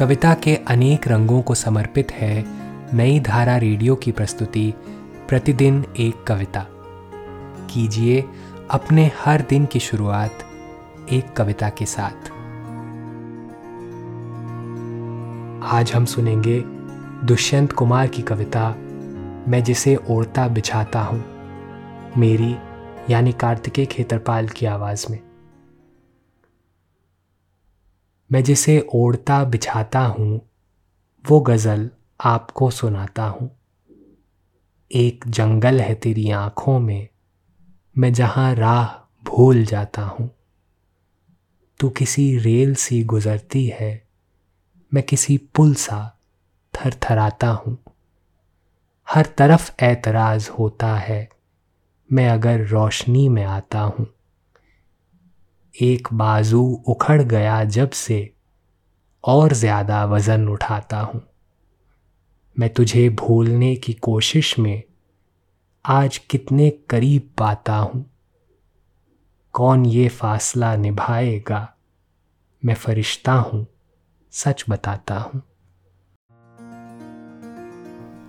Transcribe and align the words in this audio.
कविता 0.00 0.34
के 0.34 0.56
अनेक 0.56 1.08
रंगों 1.08 1.42
को 1.42 1.54
समर्पित 1.54 2.12
है 2.12 2.44
नई 2.96 3.20
धारा 3.20 3.56
रेडियो 3.56 3.96
की 3.96 4.12
प्रस्तुति, 4.12 4.74
प्रतिदिन 5.28 5.84
एक 5.98 6.24
कविता। 6.24 6.66
कीजिए 7.70 8.24
अपने 8.70 9.10
हर 9.24 9.40
दिन 9.40 9.66
की 9.66 9.80
शुरुआत 9.80 10.30
एक 11.12 11.32
कविता 11.32 11.68
के 11.68 11.86
साथ। 11.86 12.30
आज 15.74 15.92
हम 15.94 16.04
सुनेंगे 16.04 16.62
दुष्यंत 17.26 17.72
कुमार 17.72 18.06
की 18.06 18.22
कविता, 18.22 18.70
मैं 19.48 19.64
जिसे 19.64 19.96
ओढ़ता 20.10 20.48
बिछाता 20.48 21.02
हूँ। 21.02 21.24
मेरी, 22.18 22.56
यानी 23.10 23.32
कार्तिकेय 23.32 23.86
खेतरपाल 23.86 24.48
की 24.48 24.66
आवाज़ 24.66 25.06
में। 25.10 25.29
मैं 28.32 28.42
जिसे 28.42 28.88
ओढ़ता 28.94 29.44
बिछाता 29.44 30.00
हूँ, 30.00 30.40
वो 31.30 31.40
गज़ल 31.40 31.90
आपको 32.20 32.70
सुनाता 32.70 33.24
हूँ। 33.24 33.50
एक 34.92 35.24
जंगल 35.28 35.80
है 35.80 35.94
तेरी 35.94 36.30
आँखों 36.30 36.80
में, 36.80 37.08
मैं 37.98 38.12
जहाँ 38.12 38.54
राह 38.54 38.86
भूल 39.24 39.64
जाता 39.64 40.02
हूँ। 40.02 40.30
तू 41.80 41.88
किसी 41.88 42.38
रेल 42.38 42.74
सी 42.74 43.04
गुजरती 43.04 43.66
है, 43.66 44.06
मैं 44.94 45.02
किसी 45.02 45.38
पुल 45.38 45.74
सा 45.74 46.18
थरथराता 46.74 47.48
हूँ। 47.48 47.78
हर 49.10 49.26
तरफ़ 49.26 49.72
ऐतराज 49.80 50.48
होता 50.48 50.96
है, 50.96 51.28
मैं 52.12 52.28
अगर 52.28 52.66
रोशनी 52.66 53.28
में 53.28 53.44
आता 53.44 53.80
हूँ। 53.80 54.06
एक 55.82 56.08
बाजू 56.12 56.82
उखड़ 56.88 57.22
गया 57.22 57.64
जब 57.64 57.90
से 57.90 58.34
और 59.24 59.52
ज़्यादा 59.52 60.04
वज़न 60.04 60.48
उठाता 60.48 61.00
हूँ। 61.00 61.22
मैं 62.58 62.74
तुझे 62.74 63.08
भूलने 63.08 63.76
की 63.76 63.92
कोशिश 63.92 64.58
में 64.58 64.82
आज 65.86 66.18
कितने 66.18 66.70
करीब 66.70 67.30
पाता 67.38 67.76
हूँ। 67.76 68.10
कौन 69.52 69.86
ये 69.86 70.08
फासला 70.08 70.76
निभाएगा? 70.76 71.74
मैं 72.64 72.74
फरिश्ता 72.74 73.32
हूँ, 73.32 73.66
सच 74.30 74.64
बताता 74.68 75.18
हूँ। 75.18 75.42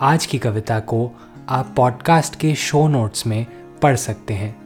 आज 0.00 0.26
की 0.26 0.38
कविता 0.38 0.80
को 0.80 1.10
आप 1.48 1.74
पॉडकास्ट 1.76 2.36
के 2.36 2.54
शो 2.54 2.88
नोट्स 2.88 3.26
में 3.26 3.46
पढ़ 3.78 3.96
सकते 3.96 4.34
हैं। 4.34 4.65